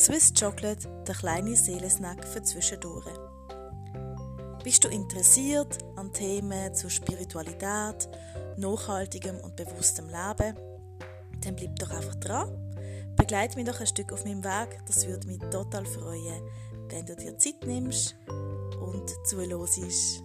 Swiss 0.00 0.32
Chocolate, 0.32 0.88
der 1.06 1.14
kleine 1.14 1.54
Seelensnack 1.54 2.26
für 2.26 2.42
zwischendurch. 2.42 3.04
Bist 4.64 4.82
du 4.82 4.88
interessiert 4.88 5.76
an 5.96 6.10
Themen 6.14 6.74
zur 6.74 6.88
Spiritualität, 6.88 8.08
nachhaltigem 8.56 9.38
und 9.40 9.56
bewusstem 9.56 10.06
Leben? 10.06 10.56
Dann 11.42 11.54
bleib 11.54 11.76
doch 11.76 11.90
einfach 11.90 12.14
dran. 12.14 12.48
Begleite 13.14 13.58
mich 13.58 13.66
doch 13.66 13.78
ein 13.78 13.86
Stück 13.86 14.10
auf 14.14 14.24
meinem 14.24 14.42
Weg. 14.42 14.80
Das 14.86 15.06
würde 15.06 15.26
mich 15.26 15.38
total 15.50 15.84
freuen, 15.84 16.48
wenn 16.88 17.04
du 17.04 17.14
dir 17.14 17.36
Zeit 17.36 17.62
nimmst 17.66 18.16
und 18.80 19.10
zuhörst. 19.26 20.22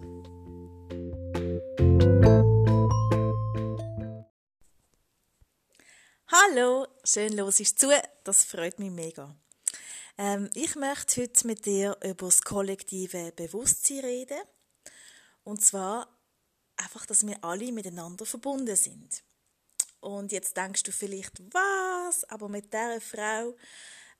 Hallo, 6.32 6.86
schön 7.04 7.36
los 7.36 7.60
ist 7.60 7.78
zu. 7.78 7.88
Das 8.24 8.42
freut 8.42 8.78
mich 8.78 8.90
mega. 8.90 9.36
Ähm, 10.18 10.48
ich 10.54 10.76
möchte 10.76 11.22
heute 11.22 11.46
mit 11.46 11.66
dir 11.66 11.96
über 12.02 12.26
das 12.26 12.42
kollektive 12.42 13.32
Bewusstsein 13.32 14.00
reden. 14.00 14.40
Und 15.44 15.62
zwar 15.62 16.08
einfach, 16.76 17.06
dass 17.06 17.26
wir 17.26 17.42
alle 17.44 17.70
miteinander 17.72 18.24
verbunden 18.24 18.76
sind. 18.76 19.22
Und 20.00 20.32
jetzt 20.32 20.56
denkst 20.56 20.84
du 20.84 20.92
vielleicht, 20.92 21.40
was? 21.52 22.24
Aber 22.24 22.48
mit 22.48 22.72
dieser 22.72 23.00
Frau 23.00 23.54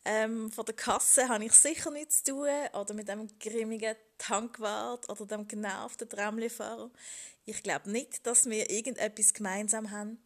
ähm, 0.04 0.50
von 0.52 0.64
der 0.66 0.74
Kasse 0.74 1.28
habe 1.28 1.44
ich 1.44 1.52
sicher 1.52 1.90
nichts 1.90 2.22
zu 2.22 2.32
tun. 2.32 2.48
Oder 2.74 2.94
mit 2.94 3.08
dem 3.08 3.26
grimmigen 3.38 3.96
Tankwart 4.18 5.08
oder 5.08 5.26
dem 5.26 5.48
genervten 5.48 6.08
Tramlifahrer. 6.08 6.90
Ich 7.46 7.62
glaube 7.62 7.90
nicht, 7.90 8.26
dass 8.26 8.46
wir 8.46 8.68
irgendetwas 8.70 9.32
gemeinsam 9.32 9.90
haben. 9.90 10.18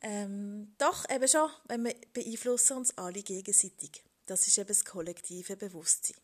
Ähm, 0.00 0.74
doch, 0.78 1.08
eben 1.10 1.28
schon, 1.28 1.50
wenn 1.66 1.84
wir 1.84 1.94
beeinflussen 2.12 2.78
uns 2.78 2.96
alle 2.96 3.22
gegenseitig. 3.22 4.04
Das 4.28 4.46
ist 4.46 4.58
eben 4.58 4.68
das 4.68 4.84
kollektive 4.84 5.56
Bewusstsein. 5.56 6.16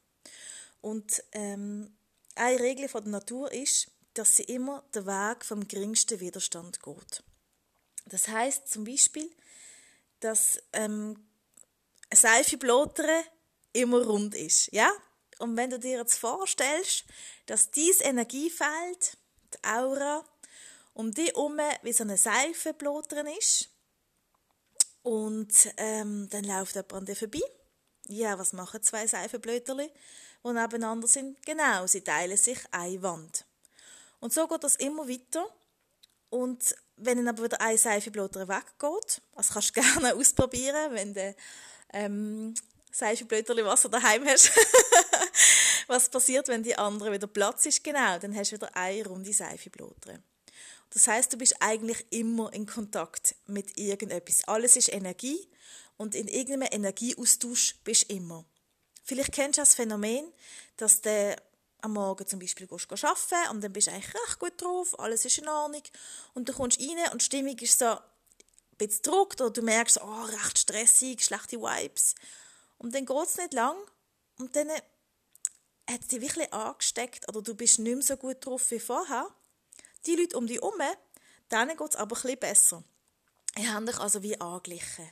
Und 0.80 1.22
ähm, 1.32 1.96
eine 2.34 2.60
Regel 2.60 2.88
von 2.88 3.04
der 3.04 3.12
Natur 3.12 3.50
ist, 3.52 3.90
dass 4.12 4.36
sie 4.36 4.44
immer 4.44 4.82
den 4.94 5.06
Weg 5.06 5.44
vom 5.44 5.66
geringsten 5.66 6.20
Widerstand 6.20 6.82
geht. 6.82 7.22
Das 8.06 8.28
heißt 8.28 8.68
zum 8.68 8.84
Beispiel, 8.84 9.30
dass 10.20 10.62
ähm, 10.72 11.26
eine 12.10 12.20
Seifeblotere 12.20 13.24
immer 13.72 14.04
rund 14.04 14.34
ist, 14.34 14.72
ja? 14.72 14.92
Und 15.38 15.56
wenn 15.56 15.70
du 15.70 15.80
dir 15.80 15.98
jetzt 15.98 16.18
vorstellst, 16.18 17.04
dass 17.46 17.70
dieses 17.70 18.02
Energiefeld, 18.02 19.16
die 19.52 19.64
Aura, 19.64 20.24
um 20.92 21.10
die 21.10 21.26
herum 21.26 21.58
wie 21.82 21.92
so 21.92 22.04
eine 22.04 22.16
Seifeblotere 22.16 23.36
ist, 23.36 23.70
und 25.02 25.52
ähm, 25.76 26.28
dann 26.30 26.44
läuft 26.44 26.76
jemand 26.76 26.92
an 26.94 27.04
dir 27.04 27.16
vorbei. 27.16 27.42
Ja, 28.08 28.38
was 28.38 28.52
machen 28.52 28.82
zwei 28.82 29.06
Seifenblöterli, 29.06 29.90
die 30.44 30.52
nebeneinander 30.52 31.08
sind? 31.08 31.44
Genau, 31.44 31.86
sie 31.86 32.02
teilen 32.02 32.36
sich 32.36 32.58
eine 32.70 33.02
Wand. 33.02 33.46
Und 34.20 34.32
so 34.32 34.46
geht 34.46 34.64
das 34.64 34.76
immer 34.76 35.08
weiter. 35.08 35.46
Und 36.30 36.74
wenn 36.96 37.18
dann 37.18 37.28
aber 37.28 37.44
wieder 37.44 37.60
ein 37.60 37.78
Seifenblätter 37.78 38.48
weggeht, 38.48 39.22
das 39.34 39.50
kannst 39.50 39.76
du 39.76 39.80
gerne 39.80 40.14
ausprobieren, 40.14 40.92
wenn 40.92 41.14
du 41.14 41.34
ähm, 41.92 42.54
Seifenblätter 42.92 43.56
Wasser 43.64 43.88
daheim 43.88 44.24
hast. 44.26 44.50
Was 45.86 46.08
passiert, 46.08 46.48
wenn 46.48 46.62
die 46.62 46.76
andere 46.76 47.12
wieder 47.12 47.26
Platz 47.26 47.66
ist? 47.66 47.84
Genau, 47.84 48.18
dann 48.18 48.34
hast 48.34 48.52
du 48.52 48.56
wieder 48.56 48.74
eine 48.74 49.06
runde 49.06 49.32
Seifenblätter. 49.32 50.18
Das 50.90 51.08
heißt, 51.08 51.32
du 51.32 51.36
bist 51.36 51.56
eigentlich 51.60 52.06
immer 52.10 52.52
in 52.52 52.66
Kontakt 52.66 53.34
mit 53.46 53.76
irgendetwas. 53.76 54.44
Alles 54.46 54.76
ist 54.76 54.92
Energie 54.92 55.48
und 55.96 56.14
in 56.14 56.28
irgendeinem 56.28 56.68
Energieaustausch 56.72 57.76
bist 57.84 58.10
du 58.10 58.14
immer. 58.14 58.44
Vielleicht 59.02 59.32
kennst 59.32 59.58
du 59.58 59.62
das 59.62 59.74
Phänomen, 59.74 60.32
dass 60.76 61.02
du 61.02 61.36
am 61.82 61.92
Morgen 61.92 62.26
zum 62.26 62.38
Beispiel 62.38 62.66
gehst, 62.66 62.88
gehst 62.88 63.04
arbeiten 63.04 63.50
und 63.50 63.60
dann 63.62 63.72
bist 63.72 63.86
du 63.86 63.92
eigentlich 63.92 64.14
recht 64.14 64.38
gut 64.38 64.60
drauf, 64.60 64.98
alles 64.98 65.24
ist 65.24 65.38
in 65.38 65.48
Ordnung 65.48 65.82
und 66.32 66.48
du 66.48 66.52
kommst 66.52 66.80
rein 66.80 67.12
und 67.12 67.20
die 67.20 67.24
Stimmung 67.24 67.58
ist 67.58 67.78
so 67.78 67.86
ein 67.86 67.98
bisschen 68.78 69.02
gedruckt 69.02 69.40
oder 69.42 69.50
du 69.50 69.62
merkst, 69.62 70.00
oh, 70.02 70.22
recht 70.22 70.58
stressig, 70.58 71.22
schlechte 71.22 71.60
Vibes. 71.60 72.14
Und 72.78 72.94
dann 72.94 73.04
geht 73.04 73.26
es 73.26 73.36
nicht 73.36 73.52
lang 73.52 73.76
und 74.38 74.56
dann 74.56 74.70
hat 74.70 76.00
es 76.00 76.08
dich 76.08 76.22
wirklich 76.22 76.52
angesteckt 76.52 77.28
oder 77.28 77.42
du 77.42 77.54
bist 77.54 77.78
nicht 77.78 77.94
mehr 77.94 78.02
so 78.02 78.16
gut 78.16 78.44
drauf 78.44 78.70
wie 78.70 78.80
vorher. 78.80 79.28
Die 80.06 80.16
Leute 80.16 80.38
um 80.38 80.46
dich 80.46 80.56
herum, 80.56 80.80
denen 81.52 81.76
geht 81.76 81.90
es 81.90 81.96
aber 81.96 82.16
ein 82.16 82.22
bisschen 82.22 82.38
besser. 82.38 82.84
Die 83.58 83.68
haben 83.68 83.86
dich 83.86 83.98
also 83.98 84.22
wie 84.22 84.40
angeglichen. 84.40 85.08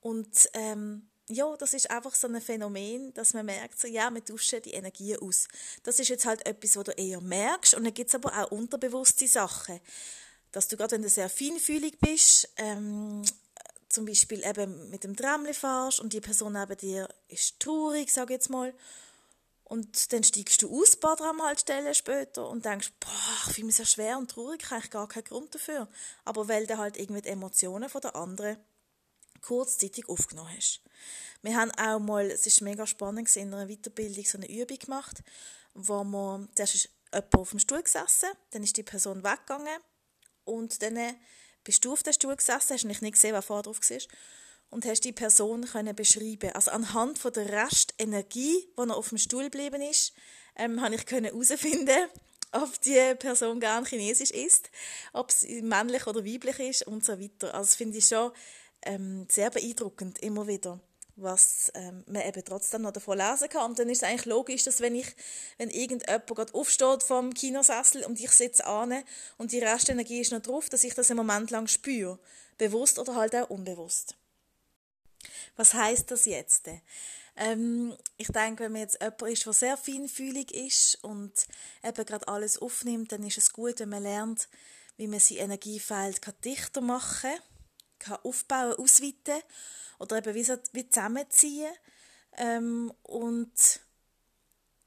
Und 0.00 0.48
ähm, 0.54 1.08
ja, 1.28 1.56
das 1.56 1.74
ist 1.74 1.90
einfach 1.90 2.14
so 2.14 2.28
ein 2.28 2.40
Phänomen, 2.40 3.12
dass 3.14 3.34
man 3.34 3.46
merkt, 3.46 3.80
so, 3.80 3.88
ja, 3.88 4.10
wir 4.10 4.24
tauschen 4.24 4.62
die 4.62 4.74
Energie 4.74 5.16
aus. 5.16 5.48
Das 5.82 5.98
ist 5.98 6.08
jetzt 6.08 6.26
halt 6.26 6.46
etwas, 6.46 6.76
was 6.76 6.84
du 6.84 6.92
eher 6.92 7.20
merkst. 7.20 7.74
Und 7.74 7.84
dann 7.84 7.94
gibt 7.94 8.08
es 8.08 8.14
aber 8.14 8.32
auch 8.38 8.50
unterbewusste 8.50 9.26
Sachen. 9.26 9.80
Dass 10.52 10.68
du 10.68 10.76
gerade, 10.76 10.92
wenn 10.92 11.02
du 11.02 11.08
sehr 11.08 11.28
feinfühlig 11.28 11.98
bist, 11.98 12.48
ähm, 12.56 13.22
zum 13.88 14.04
Beispiel 14.04 14.44
eben 14.44 14.90
mit 14.90 15.04
dem 15.04 15.16
Tramli 15.16 15.54
fährst 15.54 16.00
und 16.00 16.12
die 16.12 16.20
Person 16.20 16.52
neben 16.52 16.76
dir 16.76 17.08
ist 17.28 17.58
traurig, 17.60 18.12
sage 18.12 18.34
ich 18.34 18.38
jetzt 18.38 18.50
mal, 18.50 18.72
und 19.64 20.12
dann 20.12 20.22
steigst 20.22 20.62
du 20.62 20.80
aus, 20.80 20.94
ein 20.94 21.00
paar 21.00 21.16
Tramhaltestellen 21.16 21.92
später 21.92 22.48
und 22.48 22.64
denkst, 22.64 22.92
boah, 23.00 23.48
ich 23.48 23.54
fühle 23.54 23.66
mich 23.66 23.76
so 23.76 23.84
schwer 23.84 24.16
und 24.16 24.30
traurig, 24.30 24.62
ich 24.62 24.66
habe 24.66 24.76
eigentlich 24.76 24.90
gar 24.92 25.08
keinen 25.08 25.24
Grund 25.24 25.54
dafür. 25.54 25.88
Aber 26.24 26.46
weil 26.46 26.68
du 26.68 26.78
halt 26.78 26.96
irgendwie 26.96 27.22
die 27.22 27.30
Emotionen 27.30 27.88
von 27.88 28.00
der 28.00 28.14
anderen 28.14 28.58
kurzzeitig 29.46 30.08
aufgenommen 30.08 30.50
hast. 30.56 30.80
Wir 31.42 31.56
haben 31.56 31.70
auch 31.72 32.00
mal, 32.00 32.30
es 32.30 32.46
ist 32.46 32.60
mega 32.60 32.86
spannend, 32.86 33.34
in 33.36 33.54
einer 33.54 33.68
Weiterbildung 33.68 34.24
so 34.24 34.38
eine 34.38 34.50
Übung 34.50 34.78
gemacht, 34.78 35.22
wo 35.74 36.02
man, 36.02 36.48
zuerst 36.54 36.74
ist 36.74 36.88
jemand 37.12 37.34
auf 37.34 37.50
dem 37.50 37.58
Stuhl 37.58 37.82
gesessen, 37.82 38.28
dann 38.50 38.62
ist 38.62 38.76
die 38.76 38.82
Person 38.82 39.22
weggegangen 39.22 39.78
und 40.44 40.82
dann 40.82 40.98
bist 41.62 41.84
du 41.84 41.92
auf 41.92 42.02
dem 42.02 42.12
Stuhl 42.12 42.34
gesessen, 42.34 42.74
hast 42.74 42.84
nicht 42.84 43.00
gesehen, 43.00 43.32
wer 43.32 43.42
vorher 43.42 43.62
drauf 43.62 43.80
war 43.80 43.98
und 44.70 44.84
hast 44.84 45.04
die 45.04 45.12
Person 45.12 45.64
können 45.64 45.94
beschreiben. 45.94 46.50
Also 46.52 46.70
anhand 46.70 47.18
von 47.18 47.32
der 47.32 47.48
Restenergie, 47.48 48.68
die 48.78 48.86
noch 48.86 48.96
auf 48.96 49.10
dem 49.10 49.18
Stuhl 49.18 49.44
geblieben 49.44 49.82
ist, 49.82 50.12
ähm, 50.56 50.80
habe 50.80 50.94
ich 50.94 51.04
herausfinden, 51.08 52.08
ob 52.52 52.80
die 52.82 53.14
Person 53.18 53.60
gern 53.60 53.84
Chinesisch 53.84 54.30
ist, 54.30 54.70
ob 55.12 55.30
sie 55.30 55.62
männlich 55.62 56.06
oder 56.06 56.24
weiblich 56.24 56.58
ist 56.58 56.86
und 56.86 57.04
so 57.04 57.20
weiter. 57.20 57.54
Also 57.54 57.76
finde 57.76 57.98
ich 57.98 58.06
schon 58.06 58.32
ähm, 58.86 59.26
sehr 59.30 59.50
beeindruckend 59.50 60.18
immer 60.20 60.46
wieder 60.46 60.80
was 61.16 61.72
ähm, 61.74 62.04
man 62.06 62.22
eben 62.22 62.44
trotzdem 62.44 62.82
noch 62.82 62.92
davon 62.92 63.18
lesen 63.18 63.48
kann. 63.48 63.70
Und 63.70 63.78
dann 63.78 63.88
ist 63.88 64.02
es 64.02 64.08
eigentlich 64.08 64.26
logisch, 64.26 64.64
dass 64.64 64.80
wenn 64.80 64.94
ich, 64.94 65.06
wenn 65.56 65.70
irgendjemand 65.70 66.26
gerade 66.26 66.54
aufsteht 66.54 67.02
vom 67.02 67.32
Kinosessel 67.32 68.04
und 68.04 68.20
ich 68.20 68.30
sitze 68.30 68.66
an 68.66 69.02
und 69.38 69.52
die 69.52 69.58
Restenergie 69.58 70.20
ist 70.20 70.32
noch 70.32 70.42
drauf, 70.42 70.68
dass 70.68 70.84
ich 70.84 70.94
das 70.94 71.10
einen 71.10 71.16
Moment 71.16 71.50
lang 71.50 71.66
spüre. 71.66 72.18
Bewusst 72.58 72.98
oder 72.98 73.14
halt 73.14 73.34
auch 73.34 73.50
unbewusst. 73.50 74.14
Was 75.56 75.72
heißt 75.72 76.10
das 76.10 76.26
jetzt? 76.26 76.68
Ähm, 77.36 77.96
ich 78.18 78.28
denke, 78.28 78.64
wenn 78.64 78.72
man 78.72 78.82
jetzt 78.82 79.00
jemand 79.00 79.22
ist, 79.22 79.46
der 79.46 79.52
sehr 79.54 79.76
feinfühlig 79.76 80.54
ist 80.54 81.02
und 81.02 81.32
eben 81.82 82.04
gerade 82.04 82.28
alles 82.28 82.58
aufnimmt, 82.58 83.12
dann 83.12 83.26
ist 83.26 83.38
es 83.38 83.52
gut, 83.52 83.80
wenn 83.80 83.88
man 83.88 84.02
lernt, 84.02 84.48
wie 84.98 85.06
man 85.06 85.20
sein 85.20 85.38
Energiefeld 85.38 86.20
dichter 86.44 86.82
machen 86.82 87.30
kann 87.30 87.55
kann 87.98 88.18
aufbauen, 88.22 88.74
ausweiten 88.74 89.42
oder 89.98 90.18
eben 90.18 90.34
wie, 90.34 90.44
so, 90.44 90.56
wie 90.72 90.88
zusammenziehen. 90.88 91.72
Ähm, 92.36 92.92
und 93.02 93.80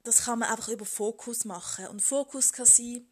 das 0.04 0.26
kann 0.26 0.40
man 0.40 0.50
einfach 0.50 0.70
über 0.70 0.86
Fokus 0.86 1.46
machen. 1.46 1.88
Und 1.88 2.02
Fokus 2.02 2.54
kann 2.54 2.66
sein, 2.66 3.08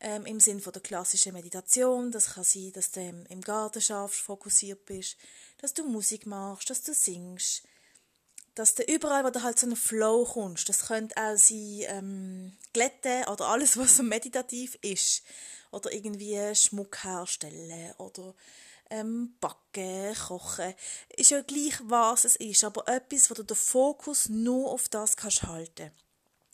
ähm, 0.00 0.26
im 0.26 0.40
Sinne 0.40 0.60
von 0.60 0.72
der 0.72 0.82
klassischen 0.82 1.32
Meditation. 1.32 2.12
Das 2.12 2.34
kann 2.34 2.44
sein, 2.44 2.72
dass 2.72 2.90
du 2.90 3.00
im 3.00 3.40
Garten 3.40 3.80
schaffst, 3.80 4.20
fokussiert 4.20 4.84
bist, 4.86 5.16
dass 5.58 5.74
du 5.74 5.84
Musik 5.84 6.26
machst, 6.26 6.70
dass 6.70 6.82
du 6.82 6.92
singst, 6.92 7.62
dass 8.54 8.74
du 8.74 8.82
überall, 8.84 9.24
wo 9.24 9.30
du 9.30 9.42
halt 9.42 9.58
so 9.58 9.66
einen 9.66 9.76
Flow 9.76 10.24
kommst, 10.24 10.68
das 10.68 10.86
könnte 10.86 11.14
auch 11.16 11.36
sein, 11.36 11.82
ähm, 11.88 12.56
Glätte 12.72 13.24
oder 13.30 13.48
alles, 13.48 13.76
was 13.76 13.96
so 13.96 14.02
meditativ 14.02 14.78
ist. 14.82 15.22
Oder 15.72 15.92
irgendwie 15.92 16.54
Schmuck 16.54 17.04
herstellen 17.04 17.92
oder 17.98 18.34
ähm, 18.90 19.36
backen, 19.40 20.14
kochen, 20.14 20.74
ist 21.16 21.30
ja 21.30 21.42
gleich, 21.42 21.78
was 21.82 22.24
es 22.24 22.36
ist, 22.36 22.64
aber 22.64 22.86
etwas, 22.88 23.30
wo 23.30 23.34
du 23.34 23.42
den 23.42 23.56
Fokus 23.56 24.28
nur 24.28 24.70
auf 24.70 24.88
das 24.88 25.16
kannst 25.16 25.42
halten. 25.42 25.90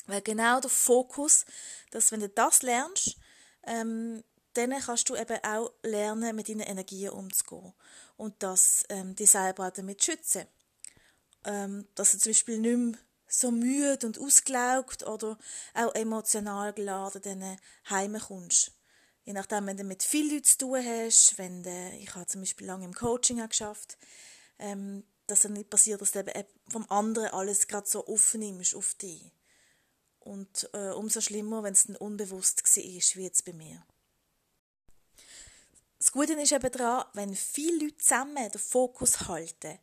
Weil 0.07 0.23
genau 0.23 0.61
der 0.61 0.71
Fokus, 0.71 1.45
dass 1.91 2.11
wenn 2.13 2.21
du 2.21 2.29
das 2.29 2.63
lernst, 2.63 3.17
ähm, 3.65 4.25
dann 4.55 4.71
kannst 4.81 5.09
du 5.09 5.17
eben 5.17 5.39
auch 5.45 5.73
lernen, 5.83 6.37
mit 6.37 6.49
deinen 6.49 6.61
Energien 6.61 7.11
umzugehen 7.11 7.73
und 8.17 8.43
das 8.43 8.85
ähm, 8.89 9.15
dich 9.15 9.31
selber 9.31 9.69
auch 9.69 9.73
damit 9.73 10.05
schützen. 10.05 10.47
Ähm, 11.45 11.89
dass 11.95 12.13
du 12.13 12.19
zum 12.19 12.31
Beispiel 12.31 12.59
nicht 12.59 12.77
mehr 12.77 12.99
so 13.29 13.51
müde 13.51 14.07
und 14.07 14.19
ausgelaugt 14.19 15.07
oder 15.07 15.39
auch 15.75 15.95
emotional 15.95 16.73
geladen 16.73 17.23
dann 17.23 17.57
heimkommst. 17.89 18.73
Je 19.25 19.33
nachdem, 19.33 19.67
wenn 19.67 19.77
du 19.77 19.85
mit 19.85 20.03
vielen 20.03 20.31
Leuten 20.31 20.45
zu 20.45 20.59
tun 20.59 20.85
hast, 20.85 21.39
wenn 21.39 21.63
du, 21.63 21.93
ich 21.99 22.15
habe 22.15 22.27
zum 22.27 22.41
Beispiel 22.41 22.67
lange 22.67 22.85
im 22.85 22.95
Coaching 22.95 23.47
geschafft, 23.47 23.97
ähm, 24.59 25.05
dass 25.27 25.41
dann 25.41 25.53
nicht 25.53 25.71
passiert, 25.71 26.01
dass 26.01 26.13
du 26.13 26.21
eben 26.21 26.49
vom 26.69 26.91
anderen 26.91 27.29
alles 27.29 27.69
gerade 27.69 27.89
so 27.89 28.07
aufnimmst 28.07 28.75
auf 28.75 28.95
dich. 28.95 29.33
Und 30.19 30.69
äh, 30.73 30.91
umso 30.91 31.21
schlimmer, 31.21 31.63
wenn 31.63 31.73
es 31.73 31.85
dann 31.85 31.97
unbewusst 31.97 32.63
war, 32.63 32.83
wie 32.85 33.25
jetzt 33.25 33.45
bei 33.45 33.53
mir. 33.53 33.85
Das 36.03 36.11
Gute 36.11 36.33
ist 36.33 36.51
eben 36.51 36.73
daran, 36.73 37.05
wenn 37.13 37.33
viele 37.33 37.85
Leute 37.85 37.99
zusammen 37.99 38.51
den 38.51 38.61
Fokus 38.61 39.29
halten 39.29 39.79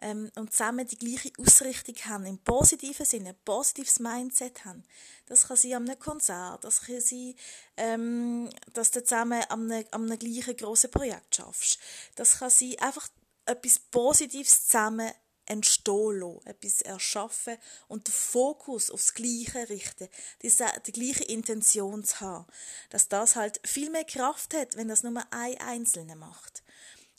ähm, 0.00 0.30
und 0.34 0.50
zusammen 0.50 0.86
die 0.86 0.96
gleiche 0.96 1.30
Ausrichtung 1.38 1.94
haben, 2.06 2.24
im 2.24 2.38
positiven 2.38 3.04
Sinne, 3.04 3.28
ein 3.28 3.44
positives 3.44 4.00
Mindset 4.00 4.64
haben. 4.64 4.82
Das 5.26 5.46
kann 5.46 5.58
sein 5.58 5.74
an 5.74 5.86
einem 5.86 5.98
Konzert, 5.98 6.64
das 6.64 6.80
kann 6.80 7.02
sein, 7.02 7.34
ähm, 7.76 8.48
dass 8.72 8.92
du 8.92 9.04
zusammen 9.04 9.42
an 9.50 9.70
einem, 9.70 9.84
einem 9.90 10.18
gleichen 10.18 10.56
grossen 10.56 10.90
Projekt 10.90 11.36
schaffst. 11.36 11.78
Das 12.16 12.38
kann 12.38 12.48
sein, 12.48 12.76
einfach 12.78 13.06
etwas 13.44 13.78
Positives 13.78 14.68
zusammen 14.68 15.12
entstehen 15.48 16.20
lassen, 16.20 16.46
etwas 16.46 16.82
erschaffen 16.82 17.56
und 17.88 18.06
den 18.06 18.12
Fokus 18.12 18.90
aufs 18.90 19.14
Gleiche 19.14 19.68
richten, 19.68 20.08
diese, 20.42 20.66
die 20.86 20.92
gleiche 20.92 21.24
Intention 21.24 22.04
zu 22.04 22.20
haben, 22.20 22.46
dass 22.90 23.08
das 23.08 23.36
halt 23.36 23.60
viel 23.64 23.90
mehr 23.90 24.04
Kraft 24.04 24.54
hat, 24.54 24.76
wenn 24.76 24.88
das 24.88 25.02
nur 25.02 25.20
ein 25.30 25.60
Einzelner 25.60 26.16
macht. 26.16 26.62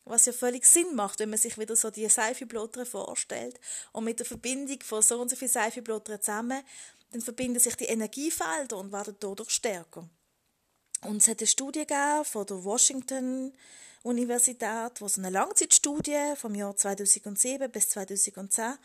Was 0.06 0.26
ja 0.26 0.34
völlig 0.34 0.66
Sinn 0.66 0.96
macht, 0.96 1.20
wenn 1.20 1.30
man 1.30 1.38
sich 1.38 1.58
wieder 1.58 1.76
so 1.76 1.92
die 1.92 2.08
Seifenblätter 2.10 2.86
vorstellt 2.86 3.60
und 3.92 4.06
mit 4.06 4.20
der 4.20 4.26
Verbindung 4.26 4.80
von 4.81 5.02
so 5.02 5.20
und 5.22 5.30
so 5.30 5.36
vielen 5.36 5.52
Seifenblättern 5.52 6.22
zusammen, 6.22 6.64
dann 7.12 7.22
verbinden 7.22 7.60
sich 7.60 7.76
die 7.76 7.86
Energiefelder 7.86 8.78
und 8.78 8.92
werden 8.92 9.16
dadurch 9.20 9.52
stärker. 9.52 10.10
Und 11.02 11.18
es 11.18 11.28
hat 11.28 11.40
eine 11.40 11.48
Studie 11.48 11.86
gegeben 11.86 12.26
von 12.26 12.46
der 12.46 12.64
Washington 12.64 13.54
Universität, 14.04 15.01
wo 15.01 15.07
so 15.07 15.19
eine 15.19 15.30
Langzeitstudie 15.30 16.34
vom 16.36 16.56
Jahr 16.56 16.75
2007 16.75 17.69
bis 17.69 17.90
2010, 17.90 18.75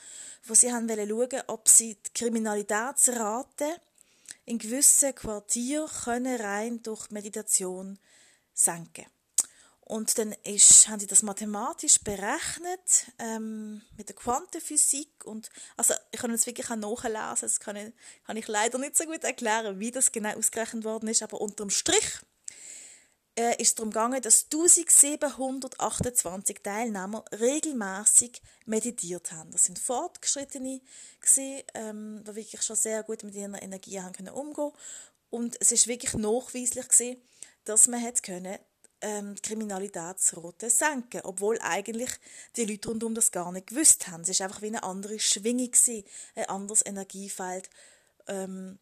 wo 0.44 0.54
sie 0.54 0.72
haben 0.72 0.88
schauen, 0.88 1.42
ob 1.46 1.68
sie 1.68 1.94
die 1.94 2.12
Kriminalitätsrate 2.14 3.80
in 4.44 4.58
gewissen 4.58 5.14
Quartieren 5.14 5.88
können 6.04 6.40
rein 6.40 6.82
durch 6.82 7.10
Meditation 7.10 7.98
senken. 8.52 9.06
Und 9.86 10.16
dann 10.16 10.32
ist, 10.44 10.88
haben 10.88 10.98
sie 10.98 11.06
das 11.06 11.22
mathematisch 11.22 12.00
berechnet 12.00 13.12
ähm, 13.18 13.82
mit 13.98 14.08
der 14.08 14.16
Quantenphysik 14.16 15.24
und 15.26 15.50
also 15.76 15.92
ich 16.10 16.20
kann 16.20 16.30
es 16.30 16.46
wirklich 16.46 16.70
auch 16.70 16.76
nachlesen, 16.76 17.42
das 17.42 17.60
kann 17.60 17.76
ich, 17.76 17.92
kann 18.26 18.38
ich 18.38 18.48
leider 18.48 18.78
nicht 18.78 18.96
so 18.96 19.04
gut 19.04 19.22
erklären, 19.24 19.78
wie 19.80 19.90
das 19.90 20.10
genau 20.10 20.38
ausgerechnet 20.38 20.84
worden 20.84 21.08
ist, 21.08 21.22
aber 21.22 21.38
unterm 21.38 21.68
Strich 21.68 22.20
äh, 23.36 23.60
ist 23.60 23.78
darum 23.78 23.90
gegangen, 23.90 24.22
dass 24.22 24.44
1728 24.44 26.58
Teilnehmer 26.62 27.24
regelmäßig 27.32 28.40
meditiert 28.66 29.32
haben. 29.32 29.50
Das 29.50 29.64
sind 29.64 29.78
Fortgeschrittene 29.78 30.80
gewesen, 31.20 31.62
ähm, 31.74 32.24
die 32.24 32.36
wirklich 32.36 32.62
schon 32.62 32.76
sehr 32.76 33.02
gut 33.02 33.24
mit 33.24 33.34
ihrer 33.34 33.62
Energie 33.62 34.00
haben 34.00 34.12
können 34.12 34.34
umgehen 34.34 34.72
und 35.30 35.56
es 35.60 35.72
ist 35.72 35.88
wirklich 35.88 36.14
nachweislich 36.14 36.88
gewesen, 36.88 37.20
dass 37.64 37.88
man 37.88 38.00
hat 38.00 38.22
können 38.22 38.58
ähm, 39.00 39.34
die 39.34 39.42
Kriminalitätsrate 39.42 40.70
senken, 40.70 41.22
obwohl 41.24 41.58
eigentlich 41.60 42.10
die 42.56 42.64
Leute 42.64 42.88
rundum 42.88 43.14
das 43.14 43.32
gar 43.32 43.50
nicht 43.50 43.66
gewusst 43.66 44.06
haben. 44.08 44.22
Es 44.22 44.28
ist 44.28 44.40
einfach 44.40 44.62
wie 44.62 44.68
eine 44.68 44.84
andere 44.84 45.18
Schwingung 45.18 45.72
gewesen, 45.72 46.04
ein 46.36 46.48
anderes 46.48 46.86
Energiefeld, 46.86 47.68
ähm, 48.28 48.78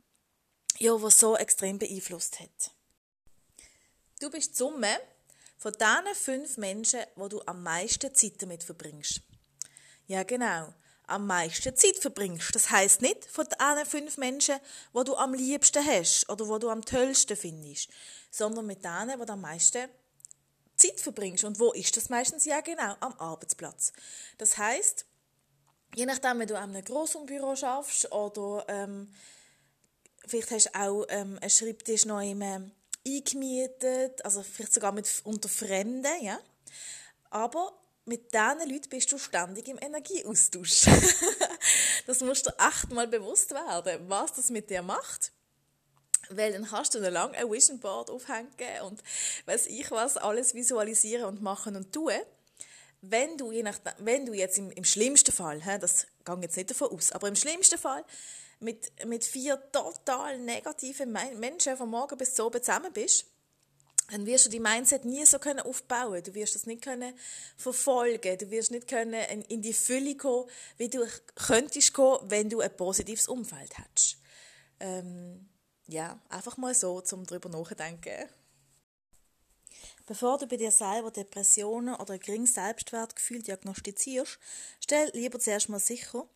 ja, 0.78 1.00
was 1.00 1.18
so 1.18 1.36
extrem 1.36 1.78
beeinflusst 1.78 2.40
hat. 2.40 2.74
Du 4.22 4.30
bist 4.30 4.52
die 4.52 4.56
Summe 4.56 5.00
von 5.58 5.72
diesen 5.72 6.14
fünf 6.14 6.56
Menschen, 6.56 7.00
wo 7.16 7.26
du 7.26 7.42
am 7.44 7.60
meisten 7.64 8.14
Zeit 8.14 8.40
damit 8.40 8.62
verbringst. 8.62 9.20
Ja, 10.06 10.22
genau. 10.22 10.72
Am 11.08 11.26
meisten 11.26 11.74
Zeit 11.74 11.96
verbringst. 11.96 12.54
Das 12.54 12.70
heißt 12.70 13.02
nicht 13.02 13.24
von 13.24 13.46
diesen 13.46 13.84
fünf 13.84 14.18
Menschen, 14.18 14.60
wo 14.92 15.02
du 15.02 15.16
am 15.16 15.34
liebsten 15.34 15.84
hast 15.84 16.28
oder 16.30 16.46
wo 16.46 16.58
du 16.58 16.70
am 16.70 16.84
tollsten 16.84 17.36
findest, 17.36 17.88
sondern 18.30 18.64
mit 18.66 18.84
denen, 18.84 19.18
wo 19.18 19.24
du 19.24 19.32
am 19.32 19.40
meisten 19.40 19.88
Zeit 20.76 21.00
verbringst. 21.00 21.42
Und 21.42 21.58
wo 21.58 21.72
ist 21.72 21.96
das 21.96 22.08
meistens? 22.08 22.44
Ja, 22.44 22.60
genau, 22.60 22.94
am 23.00 23.14
Arbeitsplatz. 23.14 23.92
Das 24.38 24.56
heißt, 24.56 25.04
je 25.96 26.06
nachdem, 26.06 26.38
wenn 26.38 26.46
du 26.46 26.56
an 26.56 26.70
einem 26.70 26.84
grossen 26.84 27.26
Büro 27.26 27.56
schaffst 27.56 28.12
oder 28.12 28.64
ähm, 28.68 29.12
vielleicht 30.28 30.52
hast 30.52 30.66
du 30.66 30.80
auch 30.80 31.06
ähm, 31.08 31.40
einen 31.40 31.50
Schreibtisch 31.50 32.04
noch 32.04 32.20
im 32.20 32.70
eingemietet, 33.06 34.24
also 34.24 34.42
vielleicht 34.42 34.74
sogar 34.74 34.92
mit, 34.92 35.08
unter 35.24 35.48
Fremden, 35.48 36.22
ja. 36.22 36.38
Aber 37.30 37.72
mit 38.04 38.32
diesen 38.32 38.70
Leuten 38.70 38.88
bist 38.88 39.12
du 39.12 39.18
ständig 39.18 39.68
im 39.68 39.78
Energieaustausch. 39.80 40.86
das 42.06 42.20
musst 42.20 42.46
du 42.46 42.50
echt 42.50 42.90
mal 42.90 43.06
bewusst 43.06 43.52
werden, 43.52 44.08
was 44.08 44.32
das 44.34 44.50
mit 44.50 44.70
dir 44.70 44.82
macht. 44.82 45.32
Weil 46.28 46.52
dann 46.52 46.64
kannst 46.64 46.94
du 46.94 47.00
noch 47.00 47.10
lange 47.10 47.36
ein 47.36 47.50
Vision 47.50 47.78
Board 47.78 48.10
aufhängen 48.10 48.50
und 48.84 49.02
weiß 49.46 49.66
ich 49.66 49.90
was, 49.90 50.16
alles 50.16 50.54
visualisieren 50.54 51.26
und 51.26 51.42
machen 51.42 51.76
und 51.76 51.92
tun. 51.92 52.12
Wenn 53.02 53.36
du, 53.36 53.50
je 53.50 53.62
nach, 53.62 53.78
wenn 53.98 54.26
du 54.26 54.32
jetzt 54.32 54.58
im, 54.58 54.70
im 54.70 54.84
schlimmsten 54.84 55.32
Fall, 55.32 55.60
das 55.80 56.06
gehe 56.24 56.38
jetzt 56.40 56.56
nicht 56.56 56.70
davon 56.70 56.88
aus, 56.90 57.12
aber 57.12 57.28
im 57.28 57.36
schlimmsten 57.36 57.78
Fall 57.78 58.04
mit, 58.60 58.92
mit 59.04 59.24
vier 59.24 59.60
total 59.72 60.38
negativen 60.38 61.12
Menschen 61.38 61.76
von 61.76 61.90
morgen 61.90 62.16
bis 62.16 62.34
zu 62.34 62.46
oben 62.46 62.62
zusammen 62.62 62.92
bist, 62.92 63.26
dann 64.10 64.26
wirst 64.26 64.46
du 64.46 64.50
die 64.50 64.60
Mindset 64.60 65.04
nie 65.04 65.24
so 65.24 65.38
können 65.38 65.60
aufbauen. 65.60 66.22
Du 66.22 66.34
wirst 66.34 66.54
das 66.54 66.66
nicht 66.66 66.82
können 66.82 67.14
verfolgen. 67.56 68.36
Du 68.38 68.50
wirst 68.50 68.70
nicht 68.70 68.86
können 68.86 69.14
in 69.48 69.62
die 69.62 69.72
Fülle 69.72 70.16
kommen, 70.16 70.48
wie 70.76 70.90
du 70.90 71.06
könntest 71.34 71.94
kommen, 71.94 72.30
wenn 72.30 72.50
du 72.50 72.60
ein 72.60 72.76
positives 72.76 73.26
Umfeld 73.26 73.78
hättest. 73.78 74.18
Ähm, 74.80 75.48
ja, 75.86 76.20
einfach 76.28 76.56
mal 76.56 76.74
so, 76.74 77.00
zum 77.00 77.24
darüber 77.24 77.48
nachdenken. 77.48 78.28
Bevor 80.12 80.36
du 80.36 80.46
bei 80.46 80.58
dir 80.58 80.70
selber 80.70 81.10
Depressionen 81.10 81.94
oder 81.94 82.12
ein 82.12 82.20
geringes 82.20 82.52
Selbstwertgefühl 82.52 83.42
diagnostizierst, 83.42 84.38
stell 84.78 85.10
lieber 85.14 85.40
zuerst 85.40 85.70
mal 85.70 85.78
sicher, 85.78 86.28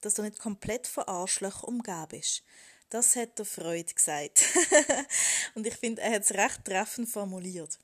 dass 0.00 0.14
du 0.14 0.22
nicht 0.22 0.38
komplett 0.38 0.86
von 0.86 1.04
Arschlöchern 1.04 1.64
umgeben 1.64 2.06
bist. 2.08 2.42
Das 2.88 3.16
hat 3.16 3.38
der 3.38 3.44
Freud 3.44 3.92
gesagt. 3.92 4.46
und 5.54 5.66
ich 5.66 5.74
finde, 5.74 6.00
er 6.00 6.12
hat 6.12 6.22
es 6.22 6.32
recht 6.32 6.64
treffend 6.64 7.10
formuliert. 7.10 7.78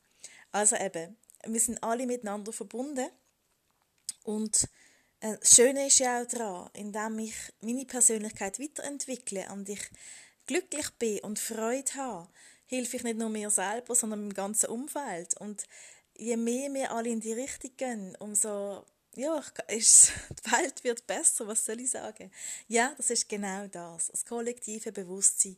Also 0.51 0.77
eben, 0.77 1.15
wir 1.45 1.61
sind 1.61 1.85
alle 1.85 2.07
miteinander 2.07 2.55
verbunden 2.55 3.11
und 4.23 4.67
äh, 5.21 5.37
das 5.39 5.57
Schöne 5.57 5.89
ist 5.89 5.99
ja 5.99 6.23
auch 6.23 6.27
daran, 6.27 6.71
indem 6.73 7.19
ich 7.19 7.35
meine 7.61 7.85
Persönlichkeit 7.85 8.59
weiterentwickle 8.59 9.47
und 9.53 9.69
ich 9.69 9.91
glücklich 10.47 10.89
bin 10.99 11.21
und 11.21 11.39
Freude 11.39 11.97
habe, 11.97 12.29
hilfe 12.67 12.97
ich 12.97 13.03
nicht 13.05 13.19
nur 13.19 13.29
mir 13.29 13.51
selber, 13.51 13.95
sondern 13.95 14.21
meinem 14.21 14.35
ganzen 14.35 14.71
Umfeld. 14.71 15.37
Und 15.41 15.65
je 16.17 16.37
mehr 16.37 16.73
wir 16.73 16.93
alle 16.93 17.11
in 17.11 17.21
die 17.21 17.33
Richtung 17.33 17.71
gehen, 17.77 18.17
umso 18.19 18.85
ja, 19.17 19.43
ist, 19.69 20.13
die 20.45 20.53
Welt 20.53 20.85
wird 20.85 21.07
besser, 21.07 21.47
was 21.47 21.65
soll 21.65 21.81
ich 21.81 21.91
sagen? 21.91 22.31
Ja, 22.69 22.95
das 22.97 23.11
ist 23.11 23.29
genau 23.29 23.67
das. 23.69 24.09
Das 24.09 24.25
kollektive 24.25 24.93
Bewusstsein 24.93 25.57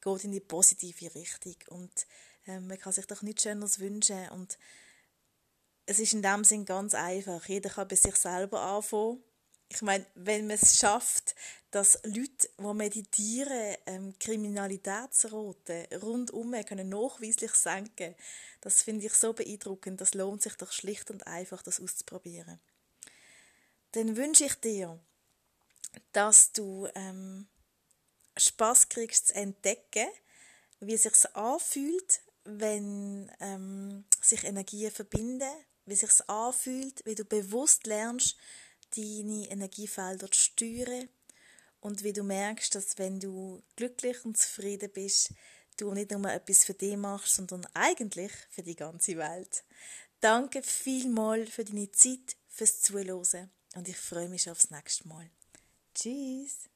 geht 0.00 0.24
in 0.24 0.32
die 0.32 0.40
positive 0.40 1.14
Richtung 1.14 1.56
und 1.68 2.06
äh, 2.46 2.60
man 2.60 2.78
kann 2.78 2.92
sich 2.92 3.06
doch 3.06 3.22
nichts 3.22 3.42
Schöneres 3.42 3.80
wünschen 3.80 4.28
und 4.30 4.58
es 5.86 6.00
ist 6.00 6.14
in 6.14 6.22
dem 6.22 6.42
Sinn 6.42 6.64
ganz 6.64 6.94
einfach. 6.94 7.46
Jeder 7.46 7.70
kann 7.70 7.88
bei 7.88 7.94
sich 7.94 8.16
selber 8.16 8.60
anfangen. 8.60 9.22
Ich 9.68 9.82
meine, 9.82 10.06
wenn 10.14 10.46
man 10.46 10.56
es 10.56 10.78
schafft, 10.78 11.34
dass 11.70 12.00
Leute, 12.04 12.48
die 12.58 12.74
meditieren, 12.74 13.76
ähm, 13.86 14.14
Kriminalitätsraten 14.18 15.86
rundum 16.00 16.52
können 16.64 16.88
nachweislich 16.88 17.52
senken, 17.52 18.14
das 18.60 18.82
finde 18.82 19.06
ich 19.06 19.14
so 19.14 19.32
beeindruckend. 19.32 20.00
Das 20.00 20.14
lohnt 20.14 20.42
sich 20.42 20.54
doch 20.54 20.72
schlicht 20.72 21.10
und 21.10 21.26
einfach, 21.26 21.62
das 21.62 21.80
auszuprobieren 21.80 22.60
dann 23.96 24.16
wünsche 24.16 24.44
ich 24.44 24.54
dir, 24.56 24.98
dass 26.12 26.52
du 26.52 26.86
ähm, 26.94 27.46
Spaß 28.36 28.90
kriegst 28.90 29.28
zu 29.28 29.34
entdecken, 29.34 30.06
wie 30.80 30.94
es 30.94 31.04
sich 31.04 31.34
anfühlt, 31.34 32.20
wenn 32.44 33.32
ähm, 33.40 34.04
sich 34.20 34.44
Energien 34.44 34.90
verbinden, 34.90 35.50
wie 35.86 35.94
es 35.94 36.00
sich 36.00 36.28
anfühlt, 36.28 37.06
wie 37.06 37.14
du 37.14 37.24
bewusst 37.24 37.86
lernst, 37.86 38.36
deine 38.94 39.48
Energiefelder 39.50 40.30
zu 40.30 40.38
steuern 40.38 41.08
und 41.80 42.02
wie 42.02 42.12
du 42.12 42.22
merkst, 42.22 42.74
dass 42.74 42.98
wenn 42.98 43.20
du 43.20 43.62
glücklich 43.76 44.24
und 44.24 44.36
zufrieden 44.36 44.90
bist, 44.92 45.32
du 45.76 45.92
nicht 45.92 46.10
nur 46.10 46.30
etwas 46.30 46.64
für 46.64 46.74
dich 46.74 46.96
machst, 46.96 47.36
sondern 47.36 47.66
eigentlich 47.74 48.32
für 48.50 48.62
die 48.62 48.76
ganze 48.76 49.16
Welt. 49.16 49.64
Danke 50.20 50.62
vielmals 50.62 51.50
für 51.50 51.64
deine 51.64 51.90
Zeit, 51.92 52.36
fürs 52.48 52.80
Zuhören 52.80 53.50
und 53.74 53.88
ich 53.88 53.96
freue 53.96 54.28
mich 54.28 54.50
aufs 54.50 54.70
nächste 54.70 55.06
Mal. 55.06 55.30
Tschüss! 55.94 56.68